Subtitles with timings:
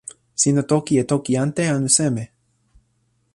[0.41, 2.23] sina toki e toki ante anu seme?